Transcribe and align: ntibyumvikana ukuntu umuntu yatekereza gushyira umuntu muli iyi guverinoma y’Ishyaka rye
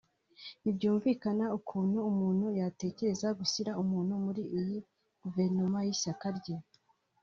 ntibyumvikana 0.61 1.45
ukuntu 1.57 1.97
umuntu 2.11 2.45
yatekereza 2.59 3.27
gushyira 3.39 3.71
umuntu 3.83 4.11
muli 4.23 4.43
iyi 4.59 4.77
guverinoma 5.21 5.77
y’Ishyaka 5.87 6.27
rye 6.37 6.55